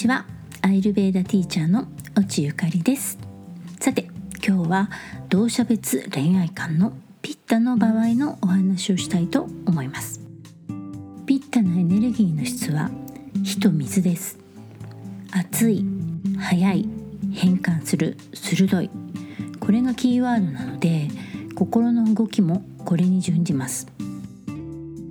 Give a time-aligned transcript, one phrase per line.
[0.00, 0.24] ちは
[0.62, 3.18] アイルベーダティーチャーの落ゆかりです。
[3.80, 4.08] さて
[4.42, 4.90] 今日は
[5.28, 10.22] 同社別恋愛観のピッタの場合のお話をしたいと思います。
[11.26, 12.90] ピッタのエネルギーの質は
[13.44, 14.38] 火と水です。
[15.32, 15.84] 熱い
[16.38, 16.88] 速い
[17.34, 18.88] 変換する鋭い。
[19.60, 21.08] これがキーワードなので
[21.54, 23.86] 心の動きもこれに準じます。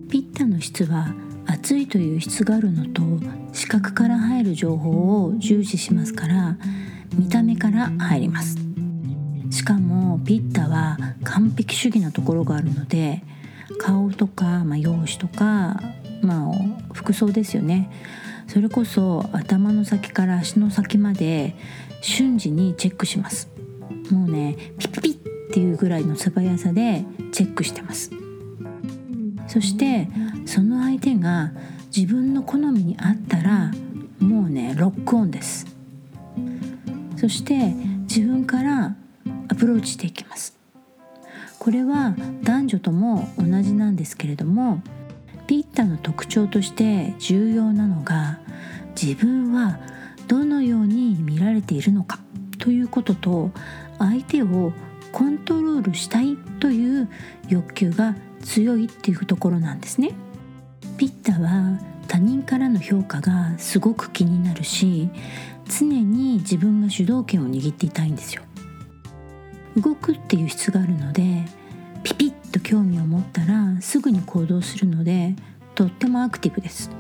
[0.10, 1.14] ピッタの質は
[1.62, 3.02] 熱いという質があるのと
[3.52, 6.58] 視覚から入る情報を重視しますから
[7.14, 8.58] 見た目から入ります。
[9.52, 13.24] しかもピッタは完璧主義なところがあるので
[13.78, 15.82] 顔とか、まあ、容姿とか、
[16.22, 17.92] まあ、服装ですよね。
[18.48, 21.56] それこそ頭の先から足の先まで
[22.02, 23.50] 瞬時にチェックします。
[24.12, 25.18] もうねピッピッっ
[25.52, 28.12] ていうぐらいの素早さでチェックしてます。
[29.48, 30.08] そして
[30.50, 31.52] その相手が
[31.96, 33.72] 自分の好みに合ったら
[34.18, 35.68] もうねロックオンです
[37.18, 37.76] そして
[38.10, 38.96] 自分から
[39.48, 40.58] アプローチしていきます
[41.60, 44.82] これは男女とも同じなんですけれども
[45.46, 48.40] ピッタの特徴として重要なのが
[49.00, 49.80] 自分は
[50.28, 52.18] どのように見られているのか
[52.58, 53.52] ということと
[54.00, 54.74] 相手を
[55.12, 57.08] コントロールしたいという
[57.50, 60.14] 欲求が強いっていうところなんですね。
[61.00, 65.10] ピッタは他人からの評価がすごく気になるし
[65.66, 68.42] 常に自分が主導権を握っていたいんですよ。
[69.78, 71.46] 動くっていう質があるので
[72.04, 75.36] ピピッと興味を持ったらすぐに行動するので
[75.74, 76.92] とってもアクティブです。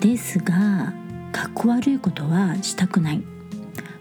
[0.00, 0.94] ですが
[1.30, 3.22] かっこ悪いことはしたくない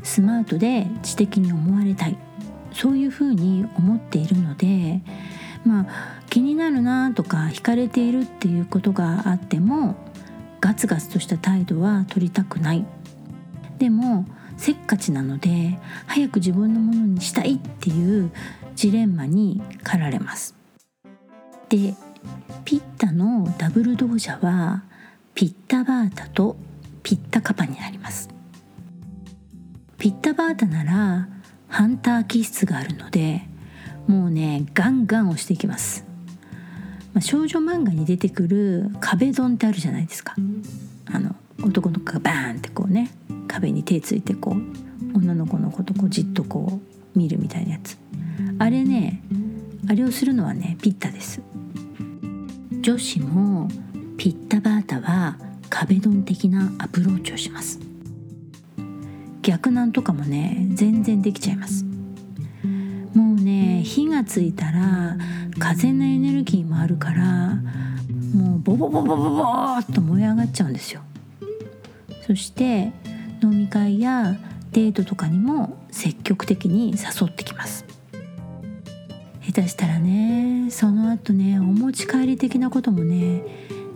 [0.02, 2.17] スマートで知的に思われたい
[2.72, 5.02] そういうふうに思っているので
[5.66, 9.95] まあ気になるなとか惹かれているっていうことがあっても
[10.59, 12.86] ガツガツとした態度は取りたくない。
[13.78, 14.25] でも
[14.58, 18.31] せっかちなので早く自分のものにしたいっていう
[18.75, 20.56] ジレンマに駆られます。
[21.69, 21.95] で
[22.66, 24.84] ピッタのダブル同社は
[25.35, 26.57] ピッタバータと
[27.01, 28.29] ピッタカパになります。
[29.97, 31.29] ピッタバータなら
[31.69, 33.44] ハンター気質があるので
[34.06, 36.05] もうねガンガン押していきます、
[37.16, 40.36] まあ、少女漫画に出てくる壁ドンってあるじゃないですか。
[41.06, 41.34] あの
[41.64, 43.09] 男の子がバーンってこうね
[43.48, 46.81] 壁に手ついてこう女の子のことこうじっとこ
[47.16, 47.98] う見るみたいなやつ。
[48.59, 49.22] あれね
[49.88, 51.42] あれをするのはねピッタです。
[52.81, 53.70] 女子も
[54.18, 55.38] ピッタバータは
[55.70, 57.80] 壁ドン的なアプローチをします。
[59.42, 61.84] 逆なんとかもね全然できちゃいます。
[63.85, 65.16] 火がついたら
[65.59, 67.56] 風のエネルギーもあるから
[68.34, 71.01] もうボボボボボボーっと燃え上がっちゃうんですよ。
[72.25, 72.91] そして
[73.44, 74.35] 飲み会や
[74.72, 77.85] デートとかにも積極的に誘ってきます。
[79.41, 83.44] 下手したらねその後ねお持ち帰り的なこともね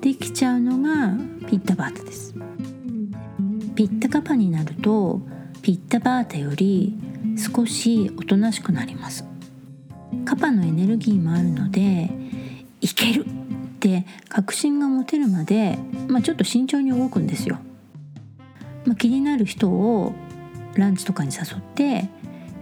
[0.01, 1.16] できちゃうのが
[1.47, 2.35] ピッタバータです。
[3.75, 5.19] ピッタカパになると
[5.63, 6.94] ピッタバータより
[7.35, 9.25] 少しおとなしくなります。
[10.29, 12.12] カパのエネルギーもあるので
[12.81, 13.28] いけるっ
[13.79, 17.57] て確信が持てるまで、まあ、ちょっと慎重に動くんですよ、
[18.85, 20.13] まあ、気になる人を
[20.75, 22.09] ランチとかに誘って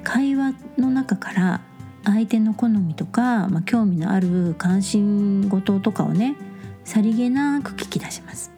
[0.01, 1.61] 会話の中から
[2.05, 6.37] 相手の好みとか、まあ、興味のある関心事とかをね
[6.85, 8.53] さりげなく聞き出します。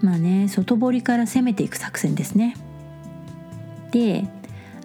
[0.00, 2.56] まあね外堀から攻めていく作戦ですね。
[3.92, 4.24] で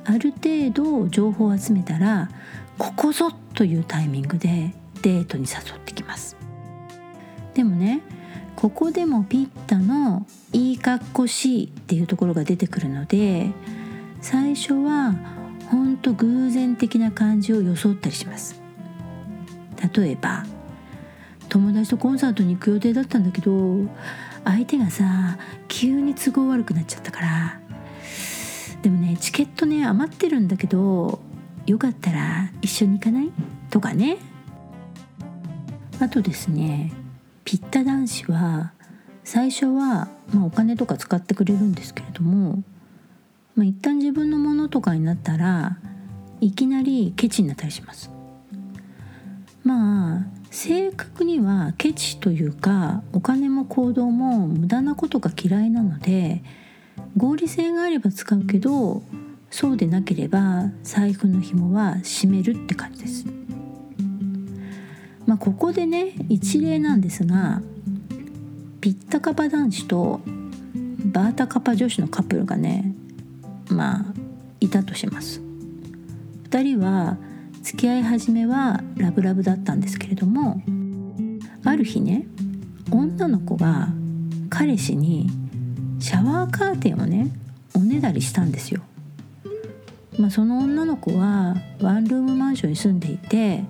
[0.06, 2.30] ある程度情報を集めたら
[2.78, 6.36] ここぞというタイミングでデートに誘ってきます。
[7.54, 8.02] でもね
[8.56, 13.52] ここでもピッタのいいかっこしいっていうところが出てくるので
[14.22, 15.16] 最初は
[15.70, 18.62] ほんと偶然的な感じを装ったりします。
[19.96, 20.46] 例えば
[21.50, 23.78] 友達とコンサートに行く予定だったんだけど
[24.46, 25.38] 相手がさ
[25.68, 27.60] 急に都合悪くなっちゃったから。
[28.82, 31.22] でもねチケットね余ってるんだけど
[31.66, 33.32] よかったら一緒に行かない？
[33.70, 34.18] とかね。
[36.00, 36.92] あとですね
[37.46, 38.74] ピッタ男子は
[39.24, 42.64] 最初は、まあ、お金とか使ってくれるんですけれども、
[43.56, 45.78] まあ、一旦自分のものとかになったら
[46.42, 48.10] いきなりケチになったりします。
[49.64, 56.44] まあ正確にはケチというかお金も行動も無駄なことが嫌いなので
[57.16, 59.04] 合理性があれば使うけど
[59.54, 63.26] そうでなければ財布の紐は締めるって感じです。
[65.28, 67.62] まあ、ここでね一例なんですが
[68.82, 70.22] ピッタカパ男子と
[71.06, 72.96] バータカパ女子のカップルがね
[73.70, 74.06] まあ
[74.60, 75.40] いたとします
[76.50, 77.18] 2人は
[77.62, 80.64] 付き合い始めはラブラブだったんですけれども
[81.64, 82.26] ある日ね
[82.90, 83.90] 女の子が
[84.50, 85.30] 彼氏に
[86.00, 87.30] シャワーカーテンをね
[87.76, 88.82] おねだりしたんですよ。
[90.20, 93.64] まあ、その女の子はワンルームマンションに住んでいて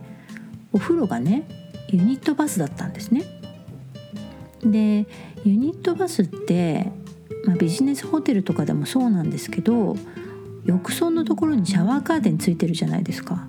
[0.72, 1.48] お風呂がね
[1.90, 3.24] ユニットバスだったんですね。
[4.62, 5.06] で
[5.44, 6.92] ユニットバスって、
[7.45, 9.95] まあ、ビジネスホテルとかでもそうなんですけど
[10.66, 13.46] 浴槽のところにシャワーカーテンついてるじゃないですか。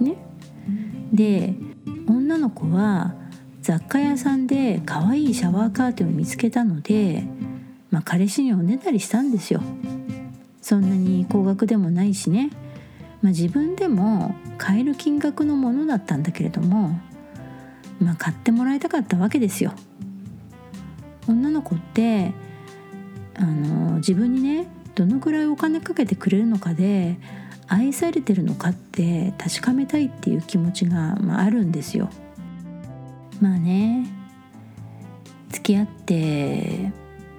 [0.00, 0.16] ね、
[1.12, 1.54] で
[2.08, 3.14] 女の子は
[3.60, 7.24] 雑貨屋さんで可愛いシャワーカーテンを見つけたので、
[7.90, 9.62] まあ、彼氏におねだりしたんですよ。
[10.64, 12.48] そんなに高額でもないしね、
[13.20, 16.98] まあ、自分でも買える金額のものだったんだけれども、
[18.00, 19.74] まあ、買ってもらいたかったわけですよ。
[21.28, 22.32] 女の子って
[23.34, 27.18] あの自分にねどのくらいお金かけてくれるのかで
[27.66, 32.08] 愛されてるのかって確かめたいっていう気持ちが、まあ、あるんですよ。
[33.38, 34.06] まあね
[35.50, 36.90] 付き合って、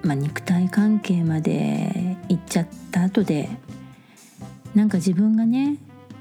[0.02, 3.48] まあ、肉体関係まで行っちゃった後で
[4.74, 5.78] なんか自分がね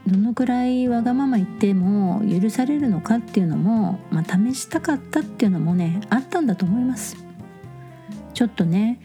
[0.08, 7.18] どのくらいわがまま言っても許されるのかっていうのも、まあ、試したかったっていうのもねあったんだと思います。
[8.34, 9.00] ちょっとね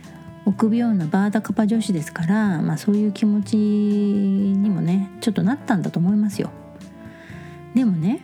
[0.45, 6.51] 臆病なバーダカパ女子ですから、まあ、そういう気持ちにもねちょっとなったんだと思いますよ。
[7.75, 8.23] でもね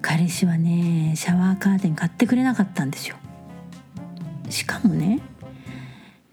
[0.00, 3.16] 彼氏はねシャワーカーテン買ってくれなかったんですよ。
[4.48, 5.20] しかもね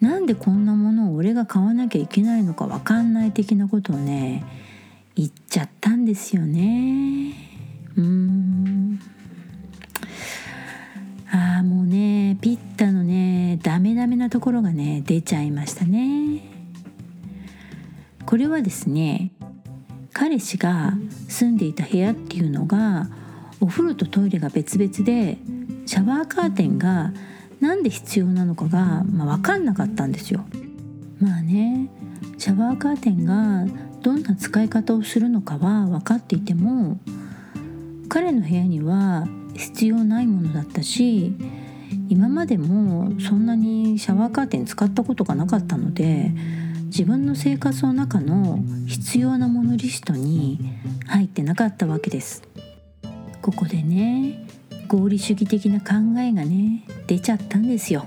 [0.02, 4.44] なんでこんなものを俺が買わなきゃいけないのか分かんない的なことをね
[5.16, 7.34] 言っちゃったんですよね。
[7.96, 9.00] うん
[11.32, 16.42] ああもうねピッタのねダメダメなところがね出ちゃいましたね
[18.26, 19.32] これはですね
[20.14, 20.94] 彼氏が
[21.30, 23.10] 住んでいた部屋っていうのが
[23.60, 25.38] お風呂とトイレが別々で
[25.86, 27.14] シャワーカーテンが
[27.62, 30.44] 何で必要なのかが、まあ、分かんなかったんですよ。
[31.20, 31.90] まあね
[32.38, 33.66] シャワーカーテンが
[34.02, 37.00] どんな使い方をするのかは分かっていても
[38.10, 41.36] 彼の部屋には必要ないものだったし
[42.10, 46.32] 今までもそんなにシャワーカーテン使ったことがなかったので
[46.86, 50.60] 自分の生活の中の必要なものリストに
[51.06, 52.44] 入ってなかったわけです。
[53.42, 54.46] ここでね
[54.92, 58.06] 合理主義的な考えがね出ちゃったんですよ。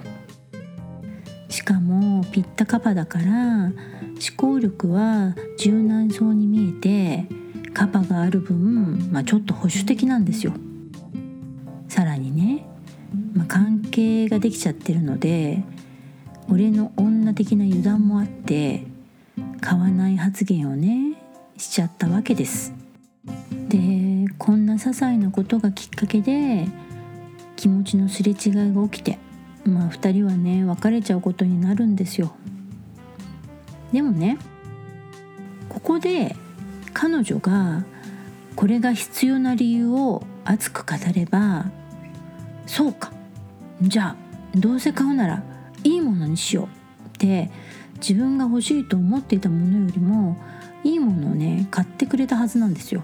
[1.49, 3.73] しかもピッタカパだから思
[4.37, 7.27] 考力は柔軟そうに見えて
[7.73, 10.53] カパがある分、まあ、ちょっと保守的なんですよ。
[11.89, 12.67] さらにね、
[13.33, 15.63] まあ、関係ができちゃってるので
[16.51, 18.83] 俺の女的な油断もあって
[19.63, 21.17] 買わない発言をね
[21.57, 22.84] しちゃったわけです。
[24.75, 26.67] な些細なことがきっかけで
[27.55, 29.19] 気持ちのすれ違いが起きて
[29.65, 32.35] まあ2人はね別れちゃうことになるんですよ
[33.93, 34.39] でもね
[35.69, 36.35] ここで
[36.93, 37.85] 彼女が
[38.57, 41.67] これが必要な理由を熱く語れば
[42.67, 43.13] そうか
[43.81, 45.43] じゃあどうせ買うなら
[45.85, 47.51] いいものにしようって
[47.97, 50.37] 自分が欲しいと思っていたものよりも
[50.83, 53.03] いいものをね買ってくれたはずなんですよ。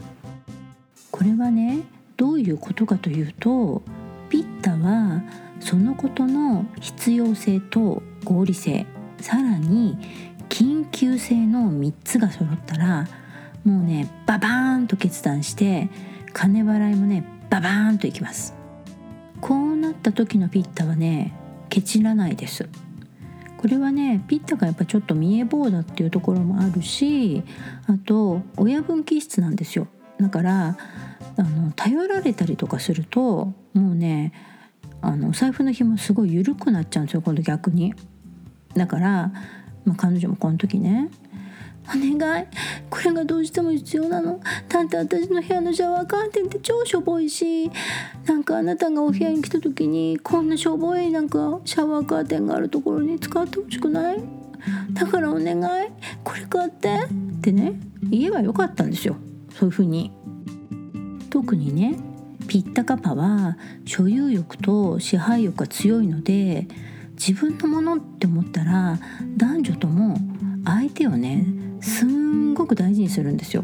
[1.10, 1.82] これはね
[2.16, 3.82] どういうことかというと
[4.28, 5.22] ピッタは
[5.60, 8.86] そのことの必要性と合理性
[9.20, 9.98] さらに
[10.48, 13.06] 緊急性の3つが揃ったら
[13.64, 15.88] もうねババーンと決断して
[16.32, 18.54] 金払いもねババーンといきます。
[19.40, 21.32] こうなった時のピッタはね
[21.68, 22.68] ケチらないです。
[23.58, 27.42] これはねピッタがやっぱちょっと見え棒だっていうところもあるし
[27.86, 29.86] あと親分気質なんですよ。
[30.20, 30.76] だから
[31.36, 34.32] あの頼られたりとかするともうね
[35.00, 37.94] あのお財布の紐すごい緩くなっちゃうんですよ今度逆に。
[38.74, 39.32] だから、
[39.84, 41.10] まあ、彼女もこの時ね
[41.88, 42.46] お願い。
[42.88, 44.40] これがどうしても必要なの。
[44.68, 47.70] だって私の部屋のシャワーカーテンって超しょぼいし
[48.26, 54.22] なんかあなたがお部屋に来た時にこんなしょぼいなんかシャワーカーテンがあるところに使ってほしくない？
[54.92, 55.88] だからお願い。
[56.22, 59.16] これ買ってってね言えばよかったんですよ。
[59.52, 60.12] そういう風に
[61.30, 61.98] 特にね
[62.48, 66.66] ピッタカパは所有欲と支配欲が強いので
[67.12, 68.98] 自分のものって思ったら
[69.36, 70.16] 男女とも
[70.64, 71.46] 相手をね
[71.80, 73.62] すんごく大事にするんですよ。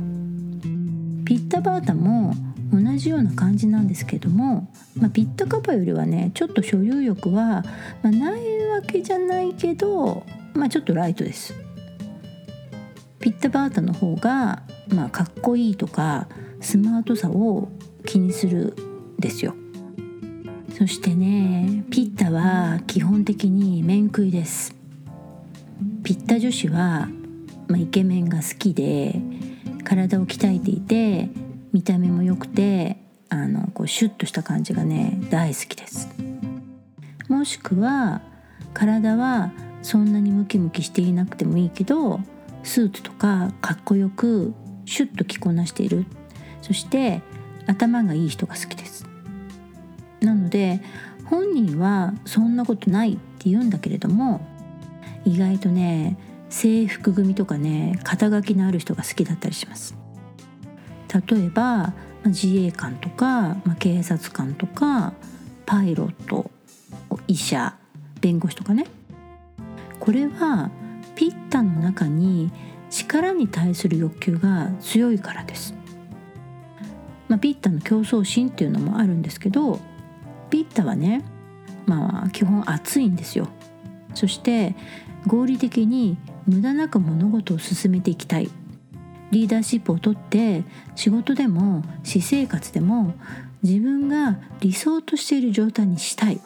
[1.25, 2.35] ピッタバータも
[2.73, 7.65] 同じような感じなんですけども、まあ、ピッタカパよりはねちょっと所有欲は、
[8.03, 10.25] まあ、ないわけじゃないけど
[10.55, 11.66] まあちょっとライトです
[13.21, 14.63] ピッタバータの方が
[14.95, 16.29] まあかっこいいとか
[16.61, 17.69] スマートさを
[18.05, 18.75] 気にする
[19.19, 19.55] ですよ。
[20.77, 24.75] そしてねピッタは基本的に面食いです。
[26.03, 27.09] ピッタ女子は、
[27.69, 29.21] まあ、イケメンが好きで
[29.85, 31.31] 体を鍛えていて
[31.73, 36.09] 見た目も良くてあのこうシュッとした感じがね大好きです。
[37.29, 38.23] もしくは
[38.73, 42.21] 体はそんなにムキムキしていなくてもいいけど
[42.67, 44.53] スーツとかかっこよく
[44.85, 46.05] シュッと着こなしている。
[46.63, 47.23] そして
[47.67, 49.07] 頭がいい人が好きです。
[50.21, 50.83] なので
[51.27, 54.41] 本人はそんなことないって言うんだけれども
[55.25, 56.19] 意外とね
[56.49, 59.97] 制服組とかね肩書きのある人が好きだったりします。
[61.31, 61.95] 例えば
[62.25, 65.13] 自衛官とか、まあ、警察官とか
[65.65, 66.51] パイロット
[67.29, 67.77] 医者
[68.21, 68.87] 弁護士とかね。
[70.01, 70.71] これは
[71.17, 72.53] ピッタの中に
[72.91, 75.75] 力に対する欲求が強いからです、
[77.29, 79.81] まあ、ピッタの競争心っていうのもあるんですけど
[80.51, 81.25] ピッタはね
[81.87, 83.49] まあ基本熱いんですよ。
[84.15, 84.75] そして
[85.27, 88.51] 合理的に無駄なく物事を進めていきたい。
[89.31, 90.63] リーダーシップをとって
[90.95, 93.15] 仕事でも私生活でも
[93.63, 96.41] 自分が理想としている状態にしたい。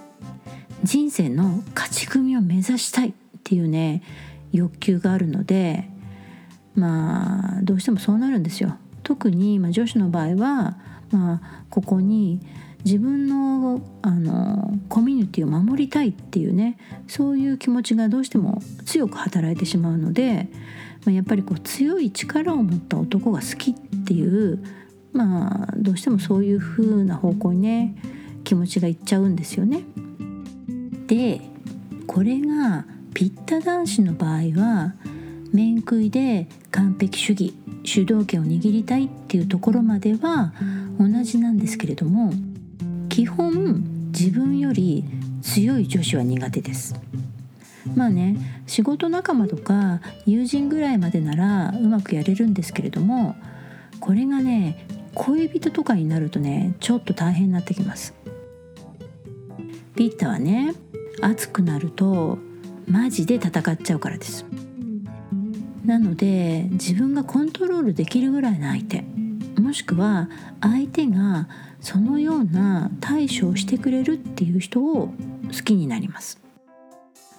[0.82, 3.12] 人生の勝ち組を目指したいっ
[3.44, 4.02] ていうね
[4.52, 5.88] 欲求があるので
[6.74, 8.76] まあどうしてもそうなるんですよ。
[9.02, 10.78] 特に、まあ、女子の場合は、
[11.10, 12.40] まあ、ここに
[12.84, 16.78] 自分のあのコミュニティを守りたいっていうね
[17.08, 20.48] そういう気持ちがどうしても強く働いてしまうので、
[21.04, 24.64] まあ、やっぱりこう強い力を持った男が好きっていう
[25.12, 27.96] まあどうしてもそういう風な方向にね
[28.44, 29.82] 気持ちがいっちゃうんですよね。
[31.06, 31.40] で
[32.06, 34.94] これがピッタ男子の場合は
[35.52, 40.52] 面食いで完璧主義主導権を握りたいっていうところまでは
[40.98, 42.32] 同じなんですけれども
[43.08, 45.04] 基本自分より
[45.42, 46.94] 強い女子は苦手です。
[47.94, 53.34] まあね仕事仲間とか友人ぐらいまでならうまくやれるんですけれども
[53.98, 58.14] これがね恋人とかになるとねちょっと大変になってきます。
[59.96, 60.74] ピッタはね
[61.20, 62.38] 熱くなると
[62.90, 64.44] マジで戦っちゃうからです。
[65.84, 69.04] なので自分がコントロールできるぐらいの相手。
[69.60, 70.28] もしくは
[70.60, 71.48] 相手が
[71.80, 75.14] そのような対処をしてくれるっていう人を
[75.52, 76.40] 好きになります。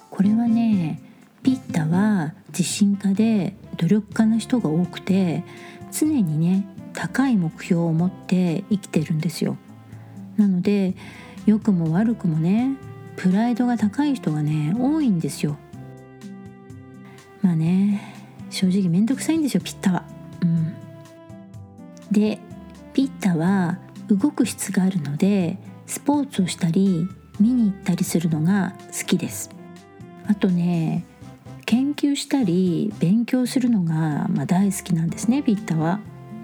[0.09, 1.01] これはね
[1.43, 5.43] ピッタは自信家で努力家な人が多くて
[5.91, 9.57] 常にね高い目標を持って生きてるんですよ。
[10.37, 10.95] なので
[11.45, 12.77] 良くも悪くもね
[13.21, 15.55] プライドが高い人がね多いんですよ。
[17.43, 18.15] まあね
[18.49, 20.05] 正直めんどくさいんですよピッタは。
[20.41, 20.73] うん。
[22.09, 22.39] で
[22.93, 27.07] ピッタは動く質があるのでスポーツをしたり
[27.39, 29.51] 見に行ったりするのが好きです。
[30.25, 31.05] あとね
[31.67, 35.99] 研究したり勉強するのが、まあ、大好きなんですねピッタは。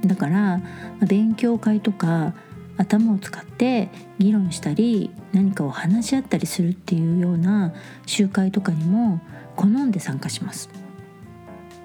[0.06, 0.64] だから、ま
[1.02, 2.36] あ、勉強会とか
[2.78, 7.74] 頭を使って議論したり何かを話し合ったりするっていうような
[8.06, 9.22] 集会とかにも
[9.56, 10.70] 好んで参加します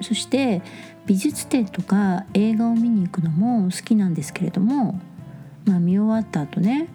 [0.00, 0.62] そして
[1.06, 5.00] 美術展とか映画を見に行くのも好きなんですけれども
[5.64, 6.88] まあ、見終わった後ね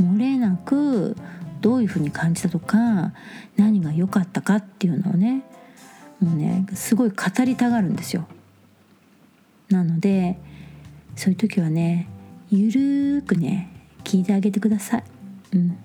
[0.00, 1.16] 漏れなく
[1.60, 3.12] どういうふうに感じたとか
[3.56, 5.42] 何が良かったかっていうのをね
[6.20, 8.26] もうねすごい語りたがるんですよ。
[9.68, 10.38] なので
[11.16, 12.08] そういう時はね
[12.50, 13.70] ゆるーくね
[14.04, 15.04] 聞いてあげてください。
[15.54, 15.78] うん。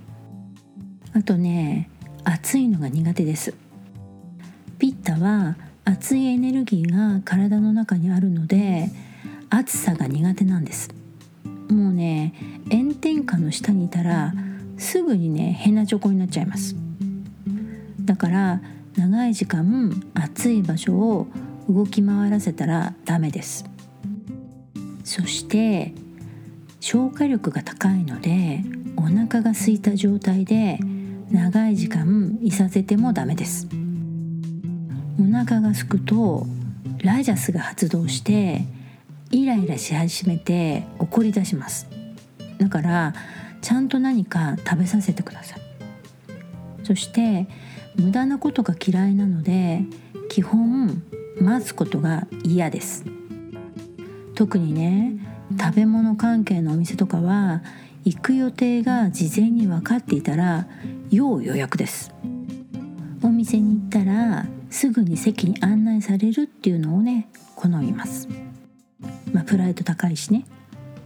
[1.14, 1.90] あとね
[2.24, 3.54] 暑いのが苦手です。
[4.80, 8.90] ピッタは熱いエネルギーが体の中にあるので
[9.50, 10.90] 暑さが苦手なんです。
[11.70, 12.34] もうね
[12.72, 14.34] 炎天下の下にいたら
[14.78, 16.76] すぐにねヘナチョコになっちゃいます
[18.02, 18.62] だから
[18.96, 21.28] 長い時間暑い場所を
[21.70, 23.66] 動き回らせたらダメです
[25.04, 25.94] そして
[26.86, 28.60] 消化力が高いので
[28.98, 30.80] お腹が空いた状態で
[31.32, 33.70] 長い時間いさせてもダメです。
[35.18, 36.46] お腹が空くと
[37.02, 38.66] ラジャスが発動して
[39.32, 41.88] イライラし始めて怒り出します。
[42.58, 43.14] だから
[43.62, 45.60] ちゃんと何か食べさせてください。
[46.84, 47.48] そして
[47.96, 49.84] 無駄なことが嫌いなので
[50.28, 51.02] 基本
[51.40, 53.06] 待つことが嫌です。
[54.36, 57.62] 特にね食べ物関係のお店とかは
[58.06, 60.68] 行く予定が事前に分かっていたら
[61.10, 62.14] 要予約です。
[63.22, 68.28] お店に行ったらすぐに席に案内されるっていうのをね好みます。
[69.32, 70.46] まあプライド高いしね。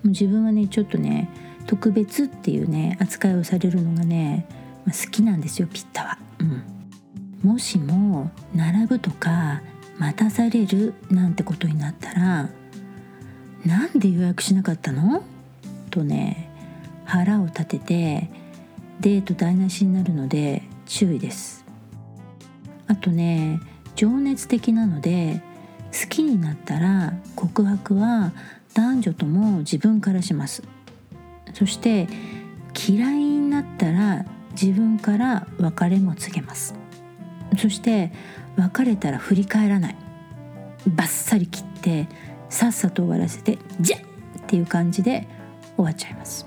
[0.04, 1.30] 自分はねちょっとね
[1.68, 4.48] 特別っていうね扱いをされるのがね、
[4.86, 9.62] まあ、好きなんですよピッタは、うん、もしも並ぶとか
[10.00, 12.50] 待たされるなんてことになったら
[13.68, 15.24] なんで予約しなかったの？
[15.92, 16.50] とね
[17.04, 18.30] 腹を立てて
[19.02, 21.66] デート台無しになるので注意です。
[22.88, 23.60] あとね
[23.96, 25.42] 情熱的なので
[25.92, 28.32] 好きになったら告白は
[28.74, 30.64] 男女とも自分からします。
[31.54, 32.08] そして
[32.88, 36.74] 嫌いになったら自分から別れも告げます。
[37.58, 38.14] そして
[38.56, 39.96] 別れたら振り返らない。
[40.88, 42.08] バッサリ切って
[42.50, 44.02] さっさと終わらせて「じゃ!」っ
[44.48, 45.28] ていう感じで
[45.76, 46.46] 終わっちゃいます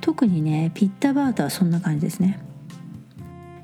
[0.00, 2.38] 特にねピッタバータはそんな感じですね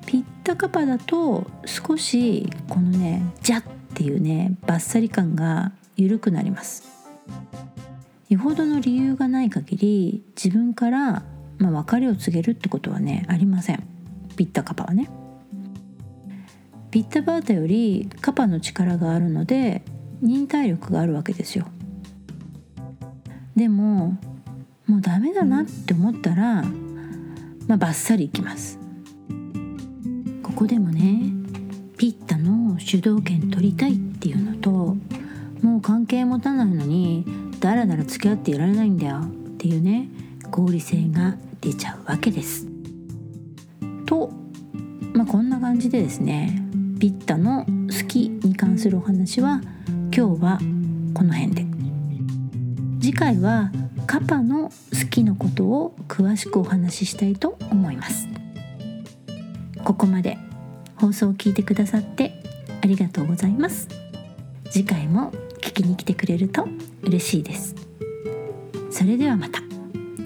[0.06, 3.62] ピッタカパだと少しこのね「じゃ!」っ
[3.94, 6.84] ていうねバッサリ感が緩くなります
[8.28, 11.22] よほどの理由がない限り自分から、
[11.58, 13.82] まあ、別れを告げるってことはねありません
[14.36, 15.08] ピッタカパはね
[16.90, 19.82] ピッタバータよりカパの力があるので
[20.22, 21.66] 忍耐力があるわけですよ。
[23.54, 24.18] でも
[24.86, 26.62] もうダメだなって思ったら
[27.66, 28.78] まあバッサリいきます。
[30.42, 31.32] ここでもね
[31.98, 34.96] ピッタの主導権取りたいっていうのと
[35.62, 37.24] もう関係持たないのに
[37.60, 39.26] だらだら付き合っていられないんだよっ
[39.58, 40.08] ていうね
[40.50, 42.66] 合理性が出ちゃうわけです。
[44.06, 44.30] と
[45.14, 46.62] まあこんな感じでですね
[46.98, 49.60] ピッタの好きに関するお話は
[50.16, 50.58] 今日は
[51.12, 51.66] この辺で。
[53.02, 53.70] 次回は
[54.06, 58.26] カパの好きのことを詳しくお話ししたいと思います。
[59.84, 60.38] ここまで
[60.94, 62.32] 放送を聞いてくださって
[62.82, 63.88] ありがとうございます。
[64.70, 66.66] 次回も聞きに来てくれると
[67.02, 67.74] 嬉しいです。
[68.90, 69.60] それではまた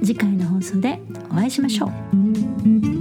[0.05, 1.01] 次回の放送で
[1.33, 3.00] お会いしましょう。